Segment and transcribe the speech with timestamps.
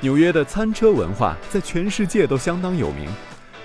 [0.00, 3.08] 纽约的餐车文化在全世界都相当有名，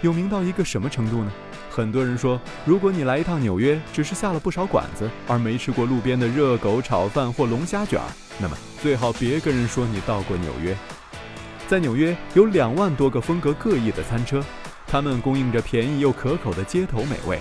[0.02, 1.32] 有名到一个什么程度呢？
[1.70, 8.08] 很多人说，如果你来一趟纽约，只是下了不少馆子，而没吃过路边的热狗炒饭或龙虾卷儿，
[8.40, 10.76] 那么最好别跟人说你到过纽约。
[11.68, 14.44] 在纽约有两万多个风格各异的餐车，
[14.88, 17.40] 它们供应着便宜又可口的街头美味。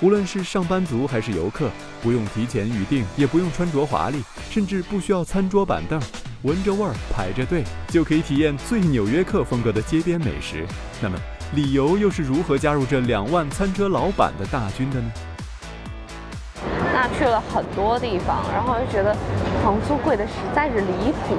[0.00, 1.68] 无论是上班族还是游客，
[2.02, 6.00] 不用提前预定，也不用穿着华丽，甚至不需要餐桌板凳。
[6.42, 10.64] 闻着味儿，排着队，就可以体验最纽约客风格的街边美食。
[11.02, 11.18] 那么，
[11.52, 15.10] 理由又是如何加入这两万餐车老板的大军的呢？
[16.94, 19.12] 那去了很多地方，然后就觉得
[19.64, 21.36] 房租贵的实在是离谱。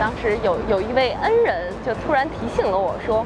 [0.00, 3.24] 当时有有一位恩人就突然提醒了我说：“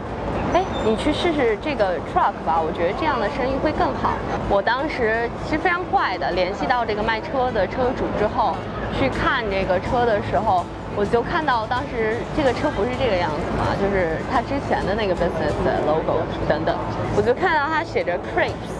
[0.53, 4.13] 哎，你去试试这个 truck 吧，我觉得这样的生意会更好。”
[4.51, 8.55] 我当时其实非常快的联系到这个卖车的车主之后，
[8.99, 10.67] 去看这个车的时候。
[10.97, 16.77] 我就看到当时这个车不是这个样子嘛，就是它之前的那个 business 的 logo 等等，
[17.17, 18.71] 我就看到它写着 crepes，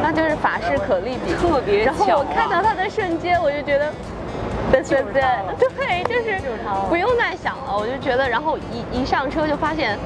[0.00, 3.92] 那就是法式可丽饼，特别然后我看到它的瞬间，我就觉得，
[4.70, 5.22] 对对对，
[5.74, 6.38] 对，就是
[6.88, 9.98] 不用再想了，我就觉得，然后一一上车就发现。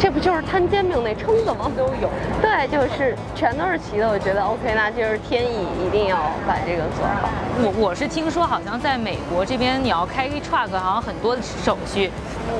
[0.00, 1.70] 这不就是摊煎饼那撑子吗？
[1.76, 2.08] 都有，
[2.40, 4.08] 对，就是全都是齐的。
[4.08, 7.28] 我觉得 OK，那就是天意，一定要把这个做好。
[7.60, 12.10] 我我是听说，好像在美国这边，你要开一 truck，好像很多的手续。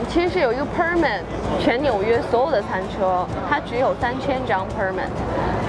[0.09, 1.21] 其实是有一个 permit，
[1.61, 5.09] 全纽约所有的餐车，它只有三千张 permit。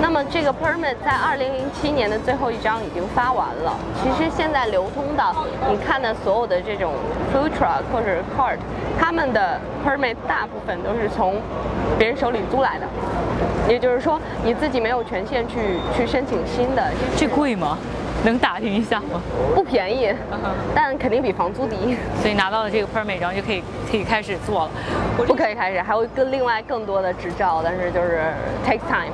[0.02, 3.76] 那么这个 permit 在二零零七年的最后一张已经发完了。
[4.02, 5.36] 其实现在流通的，
[5.70, 6.94] 你看的所有的这种
[7.34, 8.58] food truck 或者 cart，
[8.98, 11.36] 他们的 permit 大部分都是从
[11.98, 12.86] 别人手里租来的。
[13.68, 16.92] 也就是说，你自己没有权限去去申请新的。
[17.18, 17.78] 这贵吗？
[18.24, 19.22] 能打听一下吗？
[19.56, 20.14] 不便宜，
[20.76, 21.98] 但肯定比房租低。
[22.22, 24.72] 所以拿到了这个 permit，然后就可以可以开始做了。
[25.26, 28.34] 不可以开始，还会跟另外更多的执照，但是就是
[28.66, 29.12] take time，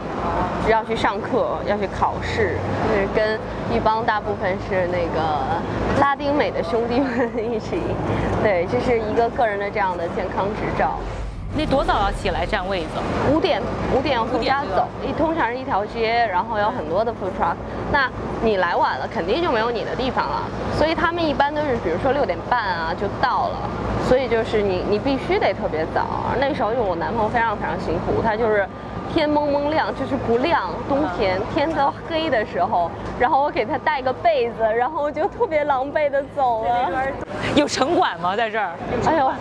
[0.67, 2.57] 要去上课，要去考试，
[2.89, 3.39] 就是跟
[3.75, 5.61] 一帮大部分是那个
[5.99, 7.79] 拉丁美的兄弟们一起。
[8.43, 10.99] 对，这是一个个人的这样的健康执照。
[11.57, 12.89] 那多早要起来占位子？
[13.31, 13.61] 五点，
[13.95, 17.55] 五点从家走，一通常是一条街，然后有很多的 food truck。
[17.91, 18.09] 那
[18.43, 20.43] 你来晚了，肯定就没有你的地方了。
[20.77, 23.69] 所以他们一般都是，比如说六点半啊就到了。
[24.07, 26.05] 所以就是你，你必须得特别早。
[26.39, 28.67] 那时候因为我男朋友非常非常辛苦，他就是。
[29.15, 30.63] 天蒙蒙亮，就是不亮。
[30.89, 36.91] 冬天天都黑的时候，然后我给他带个被子，然后就特别狼狈的走了。
[37.55, 38.35] 有城管吗？
[38.35, 38.71] 在这儿？
[39.05, 39.31] 哎呦，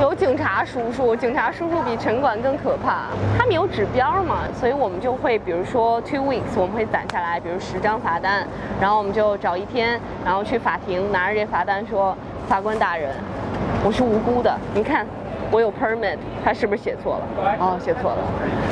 [0.00, 3.04] 有警察叔叔，警察叔叔比城管更可怕。
[3.38, 8.44] 他们有指标嘛，所以我们就会，比如说 two weeks，我们会攒下来，比如十张罚单，
[8.80, 12.16] 然后我们就找一天，然后去法庭拿着这罚单说，
[12.48, 13.14] 法官大人，
[13.84, 15.06] 我是无辜的，你看。
[15.54, 17.56] 我有 permit，他是不是写错了？
[17.60, 18.18] 哦，写错了。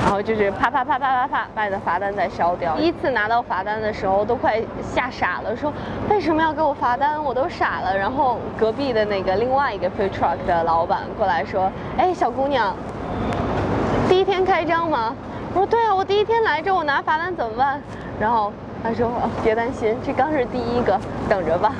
[0.02, 2.74] 然后就是啪啪啪啪啪啪，把你的罚单再烧掉。
[2.76, 5.72] 第一次拿到罚单的时候都快吓傻了，说
[6.10, 7.22] 为什么要给我罚单？
[7.22, 7.96] 我都傻了。
[7.96, 12.74] 然后隔壁的那个另外一个 food truck 的老板过来说：“哎，小姑娘，
[14.08, 15.14] 第一天开张吗？”
[15.54, 17.80] 我说：“对啊，我第一天来这，我拿罚单怎么办？”
[18.18, 19.08] 然后他说
[19.44, 20.98] ：“别担心，这刚是第一个，
[21.28, 21.72] 等着吧。”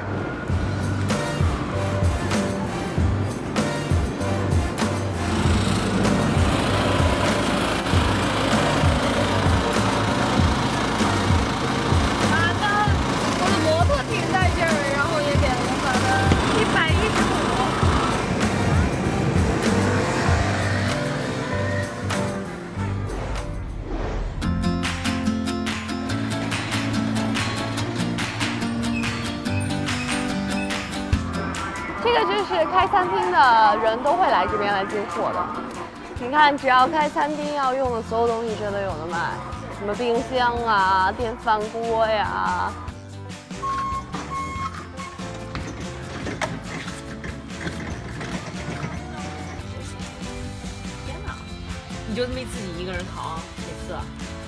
[33.32, 35.44] 的人都会来这边来进货的。
[36.20, 39.32] 你看，只要开餐厅要用的所有东西，这都有的卖，
[39.78, 42.70] 什么冰箱啊、电饭锅呀。
[51.06, 51.34] 天哪！
[52.08, 53.96] 你就这么自己一个人烤，每次？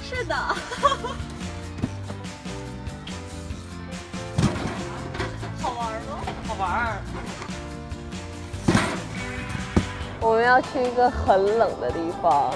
[0.09, 0.37] 是的。
[5.61, 6.21] 好玩吗？
[6.47, 7.03] 好玩。
[10.25, 12.51] 我们要去一个很冷的地方，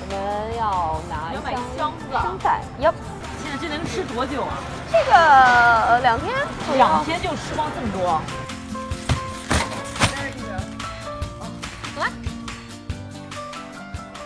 [0.00, 1.36] 我们要拿一
[1.76, 2.62] 箱生菜。
[2.78, 2.94] 哟，
[3.42, 4.54] 现在这能吃多久啊？
[4.92, 6.32] 这个两天。
[6.76, 8.22] 两天就吃光这么多？
[11.98, 12.08] 来。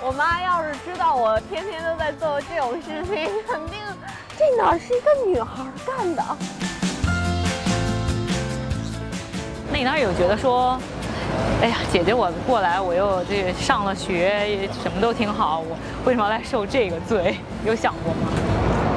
[0.02, 3.80] 我妈要是知道我天天都在做这种事情，肯定
[4.36, 6.22] 这哪是一个女孩干的？
[9.80, 10.78] 你当时有觉得说，
[11.62, 15.74] 哎呀，姐姐我过来，我又这上了学，什么都挺好，我
[16.04, 17.38] 为什么要来受这个罪？
[17.64, 18.28] 有想过吗？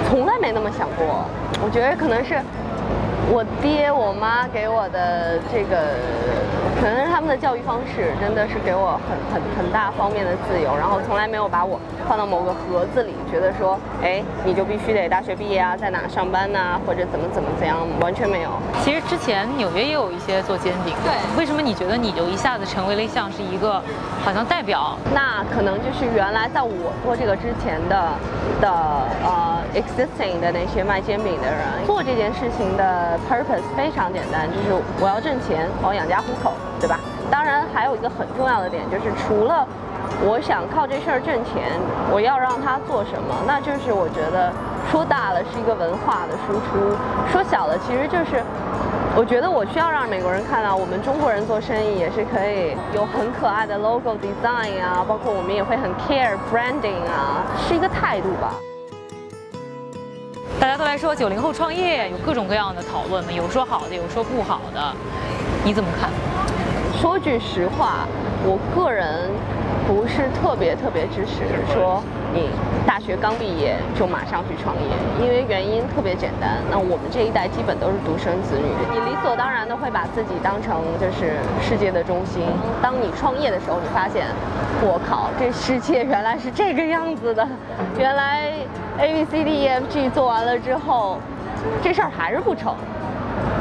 [0.10, 1.24] 从来没那么想过，
[1.64, 2.38] 我觉得可能是。
[3.32, 5.96] 我爹我妈给我的这个，
[6.80, 18.50] 可能是他们的教育方式，真的是给我很很很大方面的自由，然后从来没有把我放到某个盒子里，觉得说，哎，你就必须得大学毕业啊，在哪上班呐，或者怎么怎么怎样，完全没有。
[18.84, 23.82] 其实之前纽约也有一些做煎饼，对，为什么你觉得你就一下子成为了像是一个
[24.24, 24.98] 好像代表？
[25.14, 28.12] 那可能就是原来在我做这个之前的
[28.62, 28.70] 的
[29.24, 33.13] 呃 existing 的那些卖煎饼的人做这件事情的。
[33.30, 37.00] Purpose 非常简单，就是我要挣钱，我要养家糊口，对吧？
[37.32, 39.66] 当然还有一个很重要的点，就是除了
[40.24, 41.72] 我想靠这事儿挣钱，
[42.12, 43.34] 我要让他做什么？
[43.48, 44.52] 那就是我觉得
[44.92, 46.96] 说大了是一个文化的输出，
[47.32, 48.44] 说小了其实就是
[49.16, 58.54] 我觉得我需要让美国人看到，我们中国人做生意也是可以有很可爱的 logo design 啊，包括我们也会很 care branding 啊，是一个态度吧。
[60.60, 64.94] 大家都来说九零后创业有各种各样的讨论嘛，有说好的，有说不好的，
[65.66, 66.10] 你怎么看？
[67.02, 68.08] 说句实话，
[68.46, 69.30] 我个人
[69.86, 72.02] 不是特别特别支持说
[72.34, 72.50] 你
[72.94, 74.84] 大学刚毕业就马上去创业，
[75.20, 76.62] 因为原因特别简单。
[76.70, 82.44] 那我们这一代基本都是独生子女，你理所当然的会把自己当成就是世界的中心。
[82.84, 84.28] 当你创业的时候，你发现，
[84.84, 87.48] 我靠，这世界原来是这个样子的，
[87.98, 88.54] 原来
[89.00, 91.18] A B C D E F G 做完了之后，
[91.82, 92.76] 这事儿还是不成。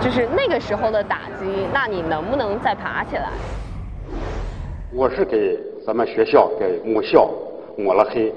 [0.02, 3.30] 就是那个时候的打击，那你能不能再爬起来？
[4.92, 7.30] 我是给咱们学校、给母校
[7.78, 8.30] 抹了黑。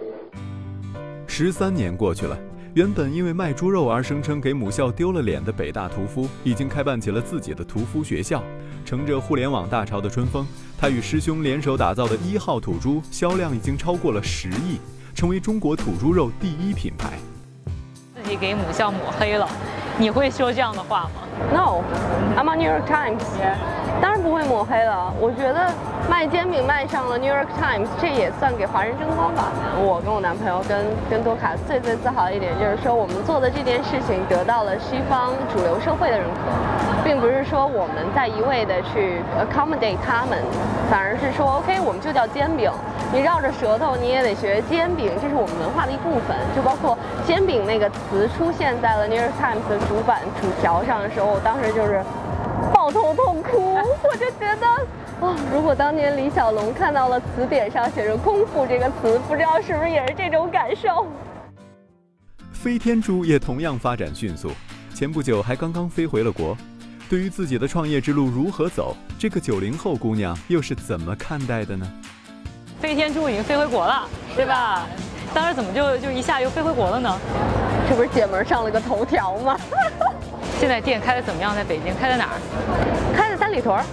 [1.38, 2.38] 十三年过去了，
[2.76, 8.42] 原本因为卖猪肉而声称给母校丢了脸的北大屠夫，已经开办起了自己的屠夫学校。
[8.86, 10.48] 乘着互联网大潮的春风，
[10.78, 14.80] 他与师兄联手打造的一号土猪销量已经超过了十亿，
[15.14, 17.20] 成为中国土猪肉第一品牌。
[18.16, 19.46] 自己给母校抹黑了。
[20.00, 21.12] 你会说这样的话吗
[21.52, 23.20] ？No，I'm on New York Times。
[24.02, 25.14] 当然不会抹黑了。
[25.20, 25.70] 我觉得
[26.10, 29.52] 卖煎饼卖上了 New York Times，这也算给华人争光吧。
[29.82, 40.38] 我跟我男朋友跟跟多卡最最自豪的一点就是说，我们做的这件事情得到了西方主流社会的认可，并不是说我们在一味的去 accommodate 他们，
[40.92, 42.72] 反而是说 OK，我们就叫煎饼。
[43.12, 46.38] 你绕着舌头你也得学煎饼，这是我们文化的一部分。
[46.56, 52.04] 就包括煎饼那个词出现在了 New York Times 的主板主条上的时候，我当时就是。
[52.74, 54.66] 抱头痛哭， 我就觉得，
[55.26, 61.08] 啊，如果当年李小龙看到了词典上写着“功夫”这个词，不知道是不是也是这种感受。
[62.54, 64.52] 飞天猪也同样发展迅速，
[64.94, 66.56] 前不久还刚刚飞回了国。
[67.10, 71.88] 对于自己的创业之路如何走，这个九零后姑娘又是怎么看待的呢？
[72.80, 74.86] 飞天猪已经飞回国了，对吧？
[75.34, 77.20] 当时怎么就就一下又飞回国了呢？
[77.90, 79.58] 这不是姐们上了个头条吗？
[80.60, 81.56] 现在店开的怎么样？
[81.56, 82.40] 在北京开在哪儿？
[83.16, 83.84] 开在三里屯儿。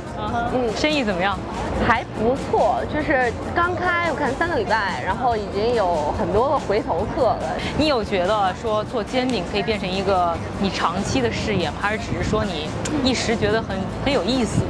[0.55, 1.39] 嗯，生意怎么样？
[1.87, 7.39] 还不错，就是刚开，我看三个礼拜，然后已经有很多个回头客了。
[7.77, 11.77] 你有觉得说做煎饼可以变成一个你长期的事业吗？
[11.81, 12.69] 还是只是说你
[13.03, 14.63] 一时觉得很很有意思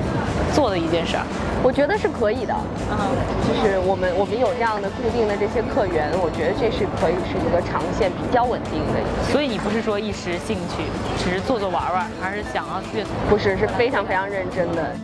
[0.55, 1.25] 做的一件事儿？
[1.63, 2.55] 我觉得是可以的。
[2.91, 2.99] 嗯，
[3.47, 9.01] 就是我们我们有这样的固定的这些客源，我觉得这是可以是一个长线比较稳定的。
[9.33, 10.85] 所以你不是说一时兴趣，
[11.19, 13.05] 只是做做玩玩，还是想要去？
[13.29, 14.95] 不是，是非常非常认真的。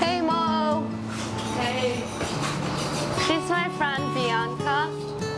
[0.00, 0.22] Hey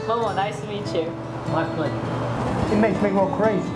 [0.07, 1.11] Momo, nice to meet you.
[1.53, 2.73] My pleasure.
[2.73, 3.63] It makes me go crazy.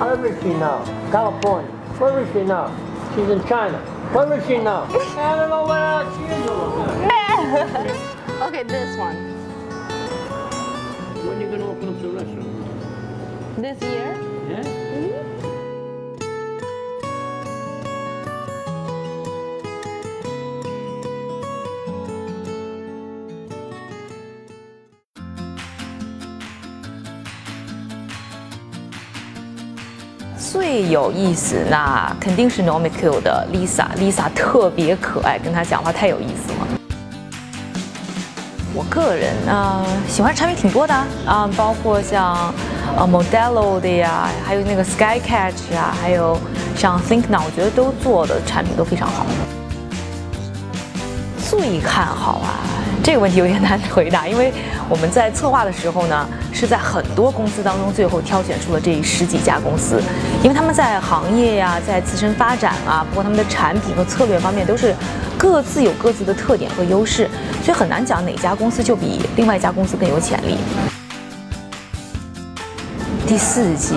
[0.00, 0.84] Where is she now?
[1.10, 1.70] California.
[1.98, 2.70] Where is she now?
[3.14, 3.78] She's in China.
[4.12, 4.84] Where is she now?
[4.90, 6.24] I don't know where she
[7.86, 7.88] is.
[30.50, 36.66] 最有意思，那肯定是 Nomiq 的 Lisa，Lisa 特别可爱，跟她讲话太有意思了。
[38.74, 40.92] 我个人呢，喜欢产品挺多的
[41.24, 42.52] 啊，包括像
[42.96, 46.36] 呃 Modelo 的呀，还有那个 Skycatch 啊，还有
[46.74, 49.24] 像 Think Now，我觉得都做的产品都非常好。
[51.52, 52.64] 最看好啊。
[53.04, 54.50] 这个问题有点难回答，因为
[54.88, 60.00] 我们在策划的时候呢，是在很多公司当中最后挑选出了这十几家公司，
[60.42, 64.94] 因为他们在行业呀、在自身发展啊，包括他们的产品和策略方面，都是
[65.36, 67.28] 各自有各自的特点和优势，
[67.62, 70.56] 所以很难讲哪家公司就比另外一家公司更有潜力。
[73.26, 73.94] 第四季，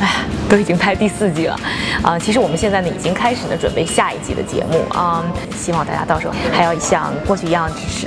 [0.00, 1.56] 哎，都已经拍第四季了，
[2.02, 4.84] 啊，其实我们现在呢已经开始呢准备下一季的节目。
[4.90, 5.24] 啊，
[5.56, 8.06] 希望大家到时候还要像过去一样支持。